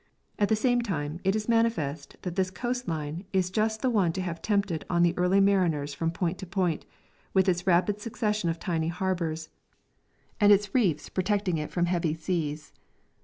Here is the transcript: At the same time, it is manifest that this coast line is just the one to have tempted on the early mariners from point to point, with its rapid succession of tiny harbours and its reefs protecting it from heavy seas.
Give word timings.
At 0.39 0.49
the 0.49 0.55
same 0.55 0.81
time, 0.81 1.19
it 1.23 1.35
is 1.35 1.47
manifest 1.47 2.17
that 2.23 2.35
this 2.35 2.49
coast 2.49 2.87
line 2.87 3.23
is 3.33 3.51
just 3.51 3.83
the 3.83 3.89
one 3.91 4.11
to 4.13 4.21
have 4.23 4.41
tempted 4.41 4.83
on 4.89 5.03
the 5.03 5.15
early 5.15 5.39
mariners 5.39 5.93
from 5.93 6.09
point 6.09 6.39
to 6.39 6.47
point, 6.47 6.85
with 7.35 7.47
its 7.47 7.67
rapid 7.67 8.01
succession 8.01 8.49
of 8.49 8.57
tiny 8.57 8.87
harbours 8.87 9.49
and 10.39 10.51
its 10.51 10.73
reefs 10.73 11.07
protecting 11.07 11.59
it 11.59 11.69
from 11.69 11.85
heavy 11.85 12.15
seas. 12.15 12.73